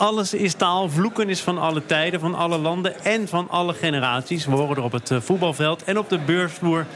Alles 0.00 0.34
is 0.34 0.54
taal, 0.54 0.88
vloeken 0.88 1.28
is 1.28 1.40
van 1.40 1.58
alle 1.58 1.86
tijden, 1.86 2.20
van 2.20 2.34
alle 2.34 2.58
landen 2.58 3.04
en 3.04 3.28
van 3.28 3.48
alle 3.50 3.74
generaties. 3.74 4.46
We 4.46 4.52
horen 4.52 4.76
er 4.76 4.82
op 4.82 4.92
het 4.92 5.10
eh, 5.10 5.20
voetbalveld 5.20 5.84
en 5.84 5.98
op 5.98 6.08
de 6.08 6.18
beursvloer 6.18 6.86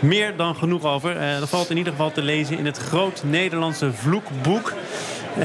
meer 0.00 0.36
dan 0.36 0.56
genoeg 0.56 0.84
over. 0.84 1.38
Dat 1.40 1.48
valt 1.48 1.70
in 1.70 1.76
ieder 1.76 1.92
geval 1.92 2.12
te 2.12 2.22
lezen 2.22 2.58
in 2.58 2.66
het 2.66 2.78
Groot 2.78 3.22
Nederlandse 3.24 3.92
Vloekboek. 3.92 4.72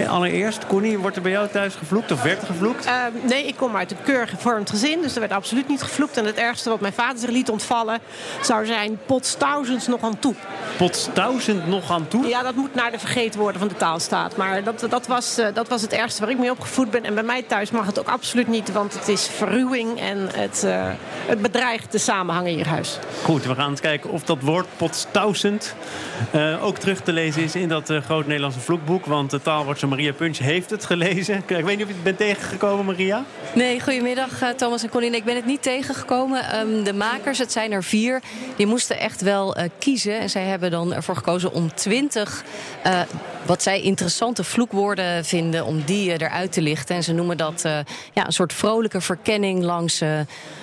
Allereerst, 0.08 0.68
Connie, 0.68 0.98
wordt 0.98 1.16
er 1.16 1.22
bij 1.22 1.32
jou 1.32 1.48
thuis 1.48 1.76
gevloekt 1.76 2.12
of 2.12 2.22
werd 2.24 2.42
er 2.42 2.48
gevloekt? 2.48 2.86
Uh, 2.86 2.94
nee, 3.22 3.48
ik 3.48 3.56
kom 3.56 3.76
uit 3.76 3.92
een 3.92 3.98
keurig 4.04 4.30
gevormd 4.30 4.70
gezin, 4.70 5.02
dus 5.02 5.14
er 5.14 5.20
werd 5.20 5.32
absoluut 5.32 5.68
niet 5.68 5.82
gevloekt. 5.82 6.18
En 6.18 6.26
het 6.26 6.36
ergste 6.36 6.70
wat 6.70 6.80
mijn 6.80 6.94
vader 6.94 7.20
zich 7.20 7.30
liet 7.30 7.50
ontvallen 7.50 8.00
zou 8.42 8.66
zijn 8.66 9.00
potstausends 9.06 9.88
nog 9.88 10.02
aan 10.02 10.20
toe. 10.20 10.36
Potstausend 10.78 11.68
nog 11.68 11.92
aan 11.92 12.08
toe? 12.08 12.28
Ja, 12.28 12.44
dat 12.44 12.56
moet 12.56 12.76
naar 12.76 12.92
de 12.92 13.00
vergeten 13.00 13.40
worden 13.40 13.60
van 13.60 13.68
de 13.68 13.76
taalstaat. 13.76 14.36
Maar 14.36 14.64
dat, 14.64 14.86
dat, 14.90 15.08
was, 15.08 15.40
uh, 15.40 15.48
dat 15.54 15.68
was 15.68 15.82
het 15.82 15.94
ergste 15.94 16.22
waar 16.22 16.30
ik 16.30 16.38
mee 16.38 16.52
opgevoed 16.52 16.92
ben. 16.92 17.04
En 17.04 17.14
bij 17.14 17.24
mij 17.24 17.42
thuis 17.42 17.72
mag 17.72 17.86
het 17.86 18.00
ook 18.00 18.08
absoluut 18.08 18.48
niet, 18.48 18.72
want 18.72 18.94
het 18.94 19.08
is 19.08 19.28
verruwing 19.28 20.00
en 20.00 20.30
het, 20.34 20.62
uh, 20.66 20.88
het 21.26 21.42
bedreigt 21.42 21.92
de 21.92 21.98
samenhang 21.98 22.48
in 22.48 22.58
je 22.58 22.66
huis. 22.66 23.00
Goed, 23.24 23.46
we 23.46 23.56
gaan 23.56 23.70
eens 23.70 23.82
kijken 23.82 24.10
of 24.10 24.24
dat 24.24 24.42
woord 24.42 24.68
potstausend 24.78 25.76
ook 26.62 26.78
terug 26.78 27.02
te 27.02 27.14
lezen 27.14 27.44
is 27.44 27.56
in 27.56 27.70
dat 27.70 27.94
Groot 28.06 28.26
Nederlandse 28.26 28.60
vloekboek. 28.60 29.06
Want 29.06 29.30
de 29.30 29.42
taal 29.42 29.66
wordt 29.66 29.80
Maria 29.88 30.14
Punch 30.14 30.38
heeft 30.38 30.70
het 30.70 30.86
gelezen. 30.86 31.36
Ik 31.36 31.44
weet 31.48 31.66
niet 31.66 31.82
of 31.82 31.88
je 31.88 31.94
het 31.94 32.04
bent 32.04 32.18
tegengekomen, 32.18 32.86
Maria. 32.86 33.24
Nee, 33.56 33.82
goedemiddag 33.82 34.42
eh, 34.42 34.50
Thomas 34.50 34.84
en 34.84 34.90
Colin. 34.90 35.14
Ik 35.14 35.24
ben 35.24 35.36
het 35.36 35.46
niet 35.46 35.62
tegengekomen. 35.62 36.60
Um, 36.60 36.84
de 36.84 36.94
makers, 36.94 37.38
het 37.38 37.52
zijn 37.52 37.72
er 37.72 37.84
vier, 37.84 38.22
die 38.56 38.66
moesten 38.66 39.00
echt 39.00 39.22
wel 39.22 39.58
uh, 39.58 39.64
kiezen. 39.80 40.20
En 40.20 40.30
zij 40.30 40.44
hebben 40.44 40.72
dan 40.72 40.94
ervoor 40.94 41.16
gekozen 41.16 41.54
om 41.54 41.74
twintig... 41.74 42.44
Uh, 42.86 43.02
wat 43.46 43.64
zij 43.64 43.82
interessante 43.82 44.44
vloekwoorden 44.44 45.26
vinden 45.26 45.66
om 45.66 45.82
die 45.86 46.12
eruit 46.12 46.52
te 46.52 46.62
lichten. 46.62 46.96
En 46.96 47.04
ze 47.04 47.14
noemen 47.14 47.38
dat 47.38 47.62
ja, 48.14 48.26
een 48.26 48.32
soort 48.32 48.54
vrolijke 48.54 49.02
verkenning 49.02 49.64
langs, 49.64 50.02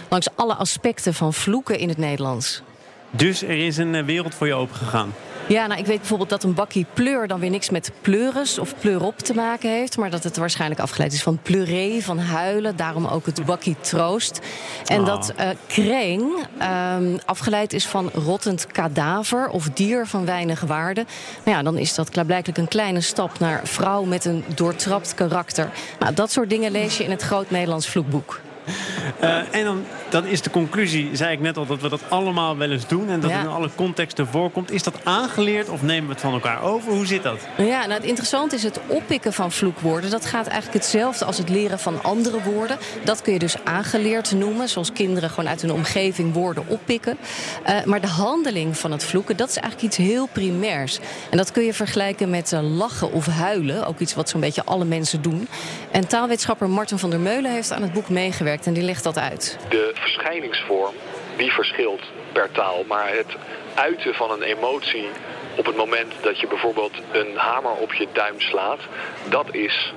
langs 0.08 0.28
alle 0.34 0.54
aspecten 0.54 1.14
van 1.14 1.34
vloeken 1.34 1.78
in 1.78 1.88
het 1.88 1.98
Nederlands. 1.98 2.62
Dus 3.10 3.42
er 3.42 3.66
is 3.66 3.76
een 3.76 4.04
wereld 4.04 4.34
voor 4.34 4.46
je 4.46 4.54
opengegaan? 4.54 5.14
Ja, 5.48 5.66
nou, 5.66 5.80
ik 5.80 5.86
weet 5.86 5.98
bijvoorbeeld 5.98 6.30
dat 6.30 6.42
een 6.42 6.54
bakkie 6.54 6.86
pleur 6.94 7.26
dan 7.26 7.40
weer 7.40 7.50
niks 7.50 7.70
met 7.70 7.92
pleuris 8.00 8.58
of 8.58 8.74
pleurop 8.80 9.18
te 9.18 9.34
maken 9.34 9.70
heeft. 9.70 9.96
Maar 9.96 10.10
dat 10.10 10.24
het 10.24 10.36
waarschijnlijk 10.36 10.80
afgeleid 10.80 11.12
is 11.12 11.22
van 11.22 11.38
pleuré, 11.42 12.00
van 12.00 12.18
huilen. 12.18 12.76
Daarom 12.76 13.06
ook 13.06 13.26
het 13.26 13.44
bakkie 13.44 13.76
troost. 13.80 14.40
En 14.86 15.04
dat 15.04 15.32
uh, 15.40 15.48
kreng 15.66 16.22
um, 16.96 17.18
afgeleid 17.24 17.72
is 17.72 17.86
van 17.86 18.10
rottend 18.14 18.66
kadaver 18.66 19.48
of 19.48 19.68
dier 19.68 20.06
van 20.06 20.24
weinig 20.24 20.60
waarde. 20.60 21.06
Nou 21.44 21.56
ja, 21.56 21.62
dan 21.62 21.78
is 21.78 21.94
dat 21.94 22.10
klaarblijkelijk 22.10 22.58
een 22.58 22.68
kleine 22.68 23.00
stap 23.00 23.38
naar 23.38 23.60
vrouw 23.64 24.02
met 24.02 24.24
een 24.24 24.44
doortrapt 24.54 25.14
karakter. 25.14 25.70
Nou, 25.98 26.14
dat 26.14 26.30
soort 26.30 26.50
dingen 26.50 26.72
lees 26.72 26.96
je 26.96 27.04
in 27.04 27.10
het 27.10 27.22
Groot 27.22 27.50
Nederlands 27.50 27.88
Vloekboek. 27.88 28.40
Uh, 29.22 29.54
en 29.54 29.64
dan, 29.64 29.84
dan 30.08 30.26
is 30.26 30.42
de 30.42 30.50
conclusie, 30.50 31.10
zei 31.12 31.32
ik 31.32 31.40
net 31.40 31.56
al, 31.56 31.66
dat 31.66 31.80
we 31.80 31.88
dat 31.88 32.00
allemaal 32.08 32.56
wel 32.56 32.70
eens 32.70 32.86
doen. 32.86 33.08
En 33.08 33.20
dat 33.20 33.30
het 33.30 33.40
in 33.40 33.48
alle 33.48 33.70
contexten 33.74 34.26
voorkomt. 34.26 34.70
Is 34.70 34.82
dat 34.82 35.04
aangeleerd 35.04 35.68
of 35.68 35.82
nemen 35.82 36.06
we 36.06 36.12
het 36.12 36.20
van 36.20 36.32
elkaar 36.32 36.62
over? 36.62 36.92
Hoe 36.92 37.06
zit 37.06 37.22
dat? 37.22 37.38
Ja, 37.56 37.80
nou 37.80 37.92
het 37.92 38.04
interessante 38.04 38.54
is 38.54 38.62
het 38.62 38.80
oppikken 38.86 39.32
van 39.32 39.52
vloekwoorden. 39.52 40.10
Dat 40.10 40.26
gaat 40.26 40.46
eigenlijk 40.46 40.84
hetzelfde 40.84 41.24
als 41.24 41.38
het 41.38 41.48
leren 41.48 41.78
van 41.78 42.02
andere 42.02 42.42
woorden. 42.42 42.78
Dat 43.04 43.22
kun 43.22 43.32
je 43.32 43.38
dus 43.38 43.56
aangeleerd 43.64 44.32
noemen. 44.32 44.68
Zoals 44.68 44.92
kinderen 44.92 45.30
gewoon 45.30 45.48
uit 45.50 45.62
hun 45.62 45.72
omgeving 45.72 46.32
woorden 46.32 46.64
oppikken. 46.66 47.18
Uh, 47.68 47.84
maar 47.84 48.00
de 48.00 48.06
handeling 48.06 48.78
van 48.78 48.92
het 48.92 49.04
vloeken, 49.04 49.36
dat 49.36 49.48
is 49.48 49.56
eigenlijk 49.56 49.94
iets 49.94 50.08
heel 50.08 50.26
primairs. 50.26 50.98
En 51.30 51.36
dat 51.36 51.52
kun 51.52 51.64
je 51.64 51.74
vergelijken 51.74 52.30
met 52.30 52.52
uh, 52.52 52.76
lachen 52.76 53.12
of 53.12 53.26
huilen. 53.26 53.86
Ook 53.86 53.98
iets 53.98 54.14
wat 54.14 54.28
zo'n 54.28 54.40
beetje 54.40 54.64
alle 54.64 54.84
mensen 54.84 55.22
doen. 55.22 55.48
En 55.90 56.06
taalwetenschapper 56.06 56.70
Martin 56.70 56.98
van 56.98 57.10
der 57.10 57.20
Meulen 57.20 57.52
heeft 57.52 57.72
aan 57.72 57.82
het 57.82 57.92
boek 57.92 58.08
meegewerkt 58.08 58.66
en 58.66 58.72
die 58.72 58.82
legt 58.82 59.04
dat 59.04 59.18
uit. 59.18 59.58
De 59.68 59.97
verschijningsvorm 60.00 60.94
die 61.36 61.52
verschilt 61.52 62.02
per 62.32 62.52
taal, 62.52 62.84
maar 62.86 63.08
het 63.08 63.36
uiten 63.74 64.14
van 64.14 64.30
een 64.30 64.42
emotie 64.42 65.08
op 65.56 65.66
het 65.66 65.76
moment 65.76 66.12
dat 66.22 66.40
je 66.40 66.46
bijvoorbeeld 66.46 66.92
een 67.12 67.36
hamer 67.36 67.70
op 67.72 67.92
je 67.92 68.06
duim 68.12 68.40
slaat, 68.40 68.80
dat 69.28 69.54
is, 69.54 69.92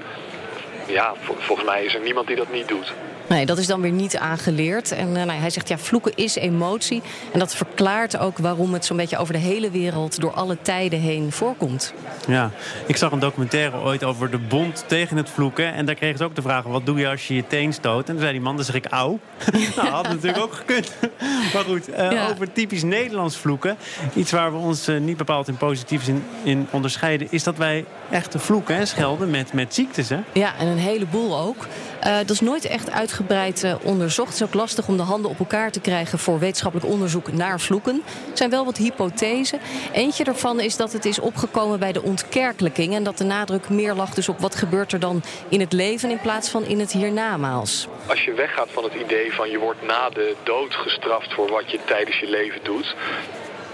ja, 0.88 1.14
volgens 1.38 1.68
mij 1.68 1.84
is 1.84 1.94
er 1.94 2.02
niemand 2.02 2.28
die 2.28 2.36
dat 2.36 2.52
niet 2.52 2.68
doet. 2.68 2.94
Nee, 3.32 3.46
dat 3.46 3.58
is 3.58 3.68
dan 3.68 3.82
weer 3.82 3.92
niet 3.92 4.18
aangeleerd. 4.18 4.92
En 4.92 5.08
uh, 5.08 5.14
nou, 5.14 5.32
hij 5.32 5.50
zegt, 5.50 5.68
ja, 5.68 5.78
vloeken 5.78 6.12
is 6.16 6.36
emotie. 6.36 7.02
En 7.34 7.40
dat 7.40 7.56
verklaart 7.56 8.18
ook 8.18 8.38
waarom 8.38 8.74
het 8.74 8.86
zo'n 8.86 8.98
beetje 8.98 9.18
over 9.18 9.34
de 9.34 9.40
hele 9.40 9.70
wereld... 9.70 10.20
door 10.20 10.32
alle 10.32 10.58
tijden 10.62 11.00
heen 11.00 11.32
voorkomt. 11.32 11.94
Ja, 12.28 12.52
ik 12.86 12.98
zag 12.98 13.12
een 13.12 13.20
documentaire 13.20 13.78
ooit 13.78 14.04
over 14.04 14.32
de 14.32 14.38
bond 14.38 14.84
tegen 14.88 15.18
het 15.18 15.30
vloeken. 15.30 15.74
En 15.74 15.86
daar 15.86 15.96
kreeg 15.96 16.18
ze 16.18 16.24
ook 16.24 16.36
de 16.36 16.42
vraag, 16.42 16.64
wat 16.64 16.86
doe 16.86 17.00
je 17.00 17.08
als 17.08 17.28
je 17.28 17.36
je 17.36 17.48
teen 17.48 17.74
stoot? 17.74 18.08
En 18.08 18.14
toen 18.14 18.20
zei 18.20 18.32
die 18.32 18.42
man, 18.42 18.56
dan 18.56 18.66
zeg 18.66 18.76
ik 18.76 18.86
auw. 18.86 19.20
nou, 19.76 19.88
had 19.88 20.08
natuurlijk 20.08 20.44
ook 20.44 20.54
gekund. 20.54 20.92
maar 21.54 21.64
goed, 21.64 21.90
uh, 21.90 22.28
over 22.32 22.54
typisch 22.54 22.84
Nederlands 22.84 23.38
vloeken. 23.38 23.78
Iets 24.14 24.32
waar 24.32 24.52
we 24.52 24.58
ons 24.58 24.90
uh, 24.90 25.00
niet 25.00 25.18
bepaald 25.18 25.48
in 25.48 25.58
positieve 25.58 26.06
zin 26.06 26.24
in 26.44 26.68
onderscheiden... 26.72 27.28
is 27.30 27.44
dat 27.44 27.58
wij 27.58 27.86
echte 28.10 28.40
vloeken 28.40 28.76
en 28.76 28.88
schelden 28.88 29.30
met, 29.30 29.54
met 29.54 29.74
ziektes, 29.74 30.10
hè? 30.10 30.20
Ja, 30.34 30.58
en 30.58 30.68
een 30.68 30.78
heleboel 30.78 31.38
ook. 31.38 31.68
Dat 32.02 32.30
is 32.30 32.40
nooit 32.40 32.66
echt 32.66 32.90
uitgebreid 33.30 33.64
uh, 33.64 33.86
onderzocht. 33.86 34.32
Het 34.32 34.42
is 34.42 34.48
ook 34.48 34.54
lastig 34.54 34.88
om 34.88 34.98
de 34.98 35.04
handen 35.04 35.32
op 35.32 35.40
elkaar 35.40 35.72
te 35.72 35.80
krijgen 35.80 36.20
voor 36.20 36.40
wetenschappelijk 36.40 36.90
onderzoek 36.90 37.32
naar 37.32 37.60
vloeken. 37.60 37.96
Er 38.32 38.38
zijn 38.38 38.50
wel 38.50 38.66
wat 38.66 38.78
hypothesen. 38.78 39.60
Eentje 39.94 40.24
daarvan 40.24 40.60
is 40.60 40.78
dat 40.78 40.94
het 40.94 41.06
is 41.06 41.20
opgekomen 41.20 41.80
bij 41.80 41.92
de 41.92 42.02
ontkerkelijking. 42.02 42.94
En 42.94 43.04
dat 43.04 43.18
de 43.18 43.24
nadruk 43.24 43.70
meer 43.70 43.94
lag 43.94 44.14
dus 44.14 44.30
op 44.30 44.40
wat 44.40 44.56
gebeurt 44.56 44.92
er 44.92 45.00
dan 45.00 45.24
in 45.50 45.60
het 45.60 45.74
leven 45.74 46.10
in 46.10 46.20
plaats 46.20 46.50
van 46.50 46.66
in 46.66 46.80
het 46.80 46.92
hiernamaals. 46.92 47.88
Als 48.06 48.26
je 48.26 48.34
weggaat 48.34 48.70
van 48.72 48.84
het 48.84 48.94
idee 48.94 49.34
van 49.34 49.50
je 49.50 49.60
wordt 49.60 49.82
na 49.88 50.10
de 50.10 50.36
dood 50.44 50.74
gestraft 50.74 51.34
voor 51.34 51.50
wat 51.50 51.72
je 51.72 51.80
tijdens 51.86 52.20
je 52.20 52.30
leven 52.30 52.64
doet 52.64 52.96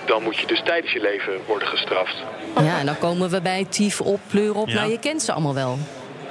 dan 0.05 0.23
moet 0.23 0.37
je 0.37 0.47
dus 0.47 0.61
tijdens 0.63 0.93
je 0.93 1.01
leven 1.01 1.39
worden 1.45 1.67
gestraft. 1.67 2.15
Ja, 2.55 2.79
en 2.79 2.85
dan 2.85 2.97
komen 2.97 3.29
we 3.29 3.41
bij 3.41 3.65
tief 3.69 4.01
op, 4.01 4.19
pleur 4.27 4.55
op. 4.55 4.67
Ja. 4.67 4.73
Nou, 4.73 4.91
je 4.91 4.99
kent 4.99 5.21
ze 5.21 5.31
allemaal 5.31 5.53
wel 5.53 5.77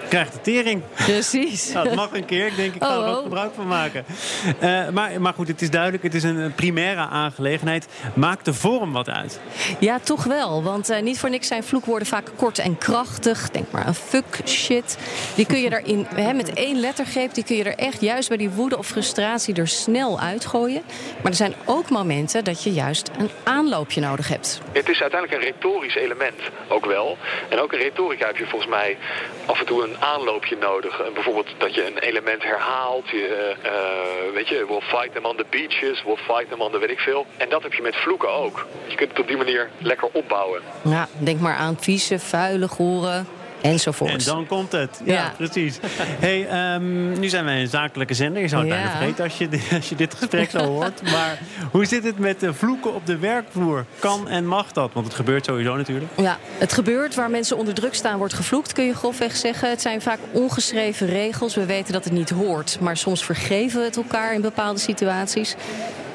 krijgt 0.08 0.32
de 0.32 0.40
tering. 0.40 0.82
Precies. 0.94 1.72
nou, 1.72 1.86
dat 1.88 1.96
mag 1.96 2.12
een 2.12 2.24
keer. 2.24 2.46
Ik 2.46 2.56
denk, 2.56 2.74
ik 2.74 2.82
ga 2.82 2.98
oh, 2.98 3.04
er 3.04 3.10
ook 3.10 3.16
oh. 3.16 3.22
gebruik 3.22 3.54
van 3.54 3.66
maken. 3.66 4.04
Uh, 4.62 4.88
maar, 4.88 5.20
maar 5.20 5.34
goed, 5.34 5.48
het 5.48 5.62
is 5.62 5.70
duidelijk. 5.70 6.02
Het 6.02 6.14
is 6.14 6.22
een 6.22 6.52
primaire 6.54 7.00
aangelegenheid. 7.00 7.86
Maakt 8.14 8.44
de 8.44 8.54
vorm 8.54 8.92
wat 8.92 9.08
uit? 9.08 9.40
Ja, 9.78 9.98
toch 9.98 10.24
wel. 10.24 10.62
Want 10.62 10.90
uh, 10.90 11.00
niet 11.00 11.18
voor 11.18 11.30
niks 11.30 11.46
zijn 11.46 11.64
vloekwoorden 11.64 12.08
vaak 12.08 12.30
kort 12.36 12.58
en 12.58 12.78
krachtig. 12.78 13.50
Denk 13.50 13.70
maar 13.70 13.84
aan 13.84 13.94
fuck, 13.94 14.40
shit. 14.44 14.98
Die 15.34 15.46
kun 15.46 15.60
je 15.60 15.80
erin, 15.80 16.06
hè, 16.24 16.32
met 16.32 16.52
één 16.52 16.80
lettergreep... 16.80 17.34
die 17.34 17.44
kun 17.44 17.56
je 17.56 17.64
er 17.64 17.78
echt 17.78 18.00
juist 18.00 18.28
bij 18.28 18.36
die 18.36 18.50
woede 18.50 18.78
of 18.78 18.86
frustratie 18.86 19.54
er 19.54 19.68
snel 19.68 20.20
uitgooien. 20.20 20.82
Maar 21.22 21.30
er 21.30 21.36
zijn 21.36 21.54
ook 21.64 21.90
momenten 21.90 22.44
dat 22.44 22.62
je 22.62 22.72
juist 22.72 23.10
een 23.18 23.30
aanloopje 23.44 24.00
nodig 24.00 24.28
hebt. 24.28 24.60
Het 24.72 24.88
is 24.88 25.00
uiteindelijk 25.00 25.42
een 25.42 25.52
retorisch 25.52 25.94
element, 25.94 26.40
ook 26.68 26.86
wel. 26.86 27.16
En 27.48 27.60
ook 27.60 27.72
in 27.72 27.78
retorica 27.78 28.26
heb 28.26 28.36
je 28.36 28.46
volgens 28.46 28.70
mij 28.70 28.96
af 29.46 29.60
en 29.60 29.66
toe 29.66 29.82
een 29.82 29.95
aanloopje 29.98 30.56
nodig. 30.56 31.12
bijvoorbeeld 31.14 31.48
dat 31.58 31.74
je 31.74 31.86
een 31.86 31.98
element 31.98 32.42
herhaalt. 32.42 33.08
Je, 33.08 33.54
uh, 33.64 34.34
weet 34.34 34.48
je, 34.48 34.64
we'll 34.68 34.80
fight 34.80 35.12
them 35.12 35.24
on 35.24 35.36
the 35.36 35.46
beaches, 35.50 36.02
we'll 36.02 36.16
fight 36.16 36.48
them 36.48 36.60
on 36.60 36.70
the 36.70 36.78
weet 36.78 36.90
ik 36.90 36.98
veel. 36.98 37.26
En 37.36 37.48
dat 37.48 37.62
heb 37.62 37.72
je 37.72 37.82
met 37.82 37.96
vloeken 37.96 38.32
ook. 38.32 38.66
Je 38.86 38.96
kunt 38.96 39.10
het 39.10 39.18
op 39.18 39.26
die 39.26 39.36
manier 39.36 39.70
lekker 39.78 40.08
opbouwen. 40.12 40.62
Ja, 40.82 41.08
denk 41.18 41.40
maar 41.40 41.56
aan 41.56 41.76
vieze, 41.80 42.18
vuile, 42.18 42.68
gore, 42.68 43.24
enzovoort. 43.66 44.10
En 44.10 44.24
dan 44.24 44.46
komt 44.46 44.72
het. 44.72 45.00
Ja, 45.04 45.32
precies. 45.36 45.78
hey, 46.26 46.74
um, 46.74 47.18
nu 47.18 47.28
zijn 47.28 47.44
wij 47.44 47.60
een 47.60 47.68
zakelijke 47.68 48.14
zender. 48.14 48.42
Je 48.42 48.48
zou 48.48 48.62
het 48.62 48.72
ja. 48.72 48.76
bijna 48.76 48.96
vergeten 48.96 49.24
als 49.24 49.38
je, 49.38 49.48
als 49.76 49.88
je 49.88 49.94
dit 49.94 50.14
gesprek 50.14 50.50
zo 50.50 50.58
hoort. 50.58 51.02
Maar 51.02 51.38
hoe 51.70 51.84
zit 51.84 52.04
het 52.04 52.18
met 52.18 52.40
de 52.40 52.54
vloeken 52.54 52.94
op 52.94 53.06
de 53.06 53.18
werkvloer? 53.18 53.84
Kan 53.98 54.28
en 54.28 54.46
mag 54.46 54.72
dat? 54.72 54.92
Want 54.92 55.06
het 55.06 55.14
gebeurt 55.14 55.44
sowieso 55.44 55.76
natuurlijk. 55.76 56.12
Ja, 56.16 56.38
het 56.58 56.72
gebeurt. 56.72 57.14
Waar 57.14 57.30
mensen 57.30 57.56
onder 57.56 57.74
druk 57.74 57.94
staan 57.94 58.18
wordt 58.18 58.34
gevloekt, 58.34 58.72
kun 58.72 58.84
je 58.84 58.94
grofweg 58.94 59.36
zeggen. 59.36 59.70
Het 59.70 59.82
zijn 59.82 60.02
vaak 60.02 60.18
ongeschreven 60.32 61.06
regels. 61.06 61.54
We 61.54 61.66
weten 61.66 61.92
dat 61.92 62.04
het 62.04 62.12
niet 62.12 62.30
hoort. 62.30 62.78
Maar 62.80 62.96
soms 62.96 63.24
vergeven 63.24 63.80
we 63.80 63.84
het 63.84 63.96
elkaar 63.96 64.34
in 64.34 64.40
bepaalde 64.40 64.80
situaties. 64.80 65.56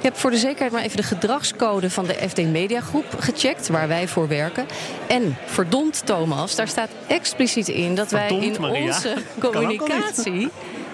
Ik 0.01 0.07
heb 0.07 0.17
voor 0.17 0.31
de 0.31 0.37
zekerheid 0.37 0.71
maar 0.71 0.83
even 0.83 0.97
de 0.97 1.03
gedragscode 1.03 1.89
van 1.89 2.05
de 2.05 2.13
FD 2.13 2.37
Media 2.37 2.81
Groep 2.81 3.05
gecheckt, 3.19 3.67
waar 3.67 3.87
wij 3.87 4.07
voor 4.07 4.27
werken. 4.27 4.65
En 5.07 5.37
verdomd 5.45 6.05
Thomas, 6.05 6.55
daar 6.55 6.67
staat 6.67 6.89
expliciet 7.07 7.67
in 7.67 7.95
dat 7.95 8.11
wij 8.11 8.29
in 8.29 8.63
onze 8.63 9.13
communicatie 9.39 10.49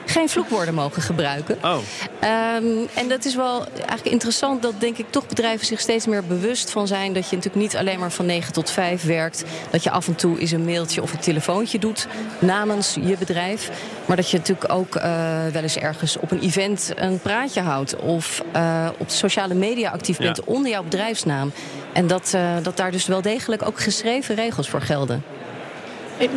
geen 0.09 0.29
vloekwoorden 0.29 0.73
mogen 0.73 1.01
gebruiken. 1.01 1.57
Oh. 1.61 1.73
Um, 1.73 2.87
en 2.93 3.07
dat 3.07 3.25
is 3.25 3.35
wel 3.35 3.65
eigenlijk 3.75 4.05
interessant 4.05 4.61
dat 4.61 4.73
denk 4.79 4.97
ik 4.97 5.05
toch 5.09 5.27
bedrijven 5.27 5.65
zich 5.65 5.79
steeds 5.79 6.05
meer 6.05 6.23
bewust 6.23 6.71
van 6.71 6.87
zijn 6.87 7.13
dat 7.13 7.29
je 7.29 7.35
natuurlijk 7.35 7.63
niet 7.63 7.77
alleen 7.77 7.99
maar 7.99 8.11
van 8.11 8.25
9 8.25 8.53
tot 8.53 8.69
5 8.69 9.03
werkt. 9.03 9.43
Dat 9.71 9.83
je 9.83 9.91
af 9.91 10.07
en 10.07 10.15
toe 10.15 10.39
eens 10.39 10.51
een 10.51 10.65
mailtje 10.65 11.01
of 11.01 11.13
een 11.13 11.19
telefoontje 11.19 11.79
doet 11.79 12.07
namens 12.39 12.95
je 13.01 13.17
bedrijf. 13.17 13.69
Maar 14.05 14.15
dat 14.15 14.29
je 14.29 14.37
natuurlijk 14.37 14.73
ook 14.73 14.95
uh, 14.95 15.03
wel 15.51 15.61
eens 15.61 15.77
ergens 15.77 16.17
op 16.17 16.31
een 16.31 16.39
event 16.39 16.91
een 16.95 17.19
praatje 17.19 17.61
houdt. 17.61 17.95
Of 17.95 18.43
uh, 18.55 18.89
op 18.97 19.09
sociale 19.09 19.53
media 19.53 19.91
actief 19.91 20.17
bent 20.17 20.37
ja. 20.37 20.43
onder 20.45 20.71
jouw 20.71 20.83
bedrijfsnaam. 20.83 21.51
En 21.93 22.07
dat, 22.07 22.31
uh, 22.35 22.51
dat 22.61 22.77
daar 22.77 22.91
dus 22.91 23.05
wel 23.05 23.21
degelijk 23.21 23.65
ook 23.65 23.79
geschreven 23.79 24.35
regels 24.35 24.69
voor 24.69 24.81
gelden. 24.81 25.23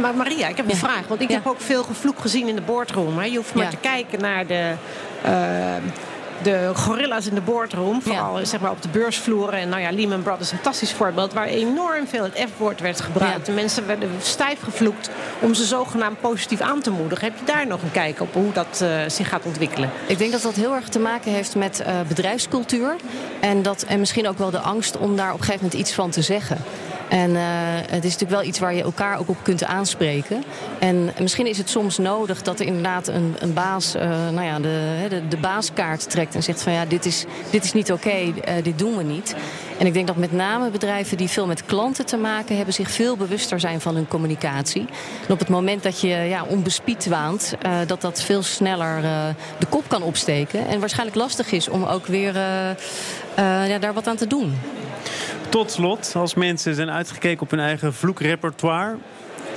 Maar 0.00 0.14
Maria, 0.14 0.48
ik 0.48 0.56
heb 0.56 0.70
een 0.70 0.76
vraag. 0.76 1.06
Want 1.08 1.20
ik 1.20 1.30
heb 1.30 1.46
ook 1.46 1.60
veel 1.60 1.82
gevloek 1.82 2.20
gezien 2.20 2.48
in 2.48 2.54
de 2.54 2.62
boardroom. 2.62 3.18
Hè. 3.18 3.24
Je 3.24 3.36
hoeft 3.36 3.54
maar 3.54 3.70
te 3.70 3.76
kijken 3.76 4.20
naar 4.20 4.46
de... 4.46 4.72
Uh, 5.26 5.30
de 6.42 6.70
gorilla's 6.74 7.26
in 7.26 7.34
de 7.34 7.40
boardroom, 7.40 8.02
vooral 8.02 8.46
zeg 8.46 8.60
maar 8.60 8.70
op 8.70 8.82
de 8.82 8.88
beursvloeren. 8.88 9.58
En 9.58 9.68
nou 9.68 9.82
ja, 9.82 9.90
Lehman 9.90 10.22
Brothers 10.22 10.46
is 10.46 10.50
een 10.50 10.56
fantastisch 10.56 10.92
voorbeeld... 10.92 11.32
waar 11.32 11.46
enorm 11.46 12.06
veel 12.08 12.22
het 12.22 12.44
F-woord 12.54 12.80
werd 12.80 13.00
gebruikt. 13.00 13.46
De 13.46 13.52
mensen 13.52 13.86
werden 13.86 14.10
stijf 14.22 14.60
gevloekt 14.62 15.10
om 15.40 15.54
ze 15.54 15.64
zogenaamd 15.64 16.20
positief 16.20 16.60
aan 16.60 16.80
te 16.80 16.90
moedigen. 16.90 17.24
Heb 17.24 17.38
je 17.38 17.44
daar 17.44 17.66
nog 17.66 17.82
een 17.82 17.90
kijk 17.90 18.20
op 18.20 18.34
hoe 18.34 18.52
dat 18.52 18.80
uh, 18.82 18.88
zich 19.06 19.28
gaat 19.28 19.44
ontwikkelen? 19.44 19.90
Ik 20.06 20.18
denk 20.18 20.32
dat 20.32 20.42
dat 20.42 20.54
heel 20.54 20.74
erg 20.74 20.88
te 20.88 20.98
maken 20.98 21.32
heeft 21.32 21.54
met 21.54 21.82
uh, 21.86 22.00
bedrijfscultuur. 22.08 22.96
En, 23.40 23.62
dat, 23.62 23.82
en 23.82 23.98
misschien 23.98 24.28
ook 24.28 24.38
wel 24.38 24.50
de 24.50 24.60
angst 24.60 24.98
om 24.98 25.16
daar 25.16 25.32
op 25.32 25.38
een 25.38 25.44
gegeven 25.44 25.64
moment 25.64 25.80
iets 25.80 25.94
van 25.94 26.10
te 26.10 26.22
zeggen. 26.22 26.58
En 27.10 27.30
uh, 27.30 27.40
het 27.74 28.04
is 28.04 28.12
natuurlijk 28.12 28.40
wel 28.40 28.48
iets 28.48 28.58
waar 28.58 28.74
je 28.74 28.82
elkaar 28.82 29.18
ook 29.18 29.28
op 29.28 29.36
kunt 29.42 29.64
aanspreken. 29.64 30.44
En 30.78 31.12
misschien 31.20 31.46
is 31.46 31.58
het 31.58 31.70
soms 31.70 31.98
nodig 31.98 32.42
dat 32.42 32.60
er 32.60 32.66
inderdaad 32.66 33.08
een, 33.08 33.34
een 33.38 33.52
baas 33.52 33.96
uh, 33.96 34.02
nou 34.02 34.42
ja, 34.42 34.58
de, 34.58 35.22
de, 35.28 35.36
baaskaart 35.36 36.10
trekt 36.10 36.34
en 36.34 36.42
zegt 36.42 36.62
van 36.62 36.72
ja, 36.72 36.84
dit 36.84 37.04
is, 37.06 37.24
dit 37.50 37.64
is 37.64 37.72
niet 37.72 37.92
oké, 37.92 38.18
uh, 38.20 38.32
dit 38.62 38.78
doen 38.78 38.96
we 38.96 39.02
niet. 39.02 39.34
En 39.78 39.86
ik 39.86 39.92
denk 39.92 40.06
dat 40.06 40.16
met 40.16 40.32
name 40.32 40.70
bedrijven 40.70 41.16
die 41.16 41.28
veel 41.28 41.46
met 41.46 41.64
klanten 41.64 42.06
te 42.06 42.16
maken 42.16 42.56
hebben, 42.56 42.74
zich 42.74 42.90
veel 42.90 43.16
bewuster 43.16 43.60
zijn 43.60 43.80
van 43.80 43.94
hun 43.94 44.08
communicatie. 44.08 44.86
En 45.26 45.32
op 45.32 45.38
het 45.38 45.48
moment 45.48 45.82
dat 45.82 46.00
je 46.00 46.08
ja, 46.08 46.44
onbespied 46.48 47.06
waant, 47.06 47.54
dat 47.86 48.00
dat 48.00 48.22
veel 48.22 48.42
sneller 48.42 49.02
de 49.58 49.66
kop 49.68 49.88
kan 49.88 50.02
opsteken. 50.02 50.66
En 50.66 50.80
waarschijnlijk 50.80 51.16
lastig 51.16 51.52
is 51.52 51.68
om 51.68 51.84
ook 51.84 52.06
weer 52.06 52.34
ja, 53.36 53.78
daar 53.78 53.94
wat 53.94 54.06
aan 54.06 54.16
te 54.16 54.26
doen. 54.26 54.54
Tot 55.50 55.70
slot, 55.70 56.12
als 56.16 56.34
mensen 56.34 56.74
zijn 56.74 56.90
uitgekeken 56.90 57.42
op 57.42 57.50
hun 57.50 57.60
eigen 57.60 57.94
vloekrepertoire... 57.94 58.96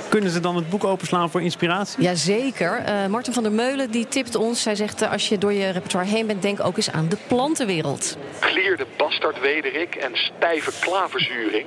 Kunnen 0.08 0.30
ze 0.30 0.40
dan 0.40 0.56
het 0.56 0.68
boek 0.68 0.84
openslaan 0.84 1.30
voor 1.30 1.42
inspiratie? 1.42 2.02
Jazeker. 2.02 2.84
Uh, 2.88 3.06
Martin 3.06 3.32
van 3.32 3.42
der 3.42 3.52
Meulen 3.52 3.90
die 3.90 4.08
tipt 4.08 4.34
ons. 4.34 4.64
Hij 4.64 4.74
zegt, 4.74 5.02
uh, 5.02 5.12
als 5.12 5.28
je 5.28 5.38
door 5.38 5.52
je 5.52 5.70
repertoire 5.70 6.08
heen 6.08 6.26
bent... 6.26 6.42
denk 6.42 6.64
ook 6.64 6.76
eens 6.76 6.90
aan 6.90 7.08
de 7.08 7.16
plantenwereld. 7.26 8.16
Klierde 8.38 8.86
bastardwederik 8.96 9.94
en 9.94 10.10
stijve 10.14 10.72
klaverzuring. 10.80 11.66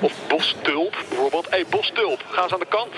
Of 0.00 0.12
bostulp 0.28 1.04
bijvoorbeeld. 1.08 1.44
Hé, 1.44 1.50
hey, 1.50 1.64
bostulp, 1.70 2.24
ga 2.28 2.42
eens 2.42 2.52
aan 2.52 2.58
de 2.58 2.66
kant. 2.68 2.92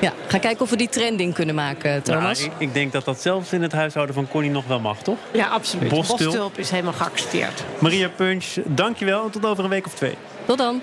Ja, 0.00 0.12
ga 0.26 0.38
kijken 0.38 0.60
of 0.60 0.70
we 0.70 0.76
die 0.76 0.88
trending 0.88 1.34
kunnen 1.34 1.54
maken, 1.54 2.02
Thomas. 2.02 2.40
Nou, 2.40 2.52
ik, 2.52 2.68
ik, 2.68 2.74
denk 2.74 2.92
dat 2.92 3.04
dat 3.04 3.20
zelfs 3.20 3.52
in 3.52 3.62
het 3.62 3.72
huishouden 3.72 4.14
van 4.14 4.28
Connie 4.28 4.50
nog 4.50 4.66
wel 4.66 4.80
mag, 4.80 5.02
toch? 5.02 5.18
Ja, 5.32 5.48
absoluut. 5.48 5.88
Bostulp, 5.88 6.20
Bostulp 6.20 6.58
is 6.58 6.70
helemaal 6.70 6.92
geaccepteerd. 6.92 7.64
Maria 7.78 8.08
Punch, 8.08 8.44
dankjewel. 8.64 9.30
Tot 9.30 9.46
over 9.46 9.64
een 9.64 9.70
week 9.70 9.86
of 9.86 9.94
twee. 9.94 10.14
Tot 10.46 10.58
dan. 10.58 10.82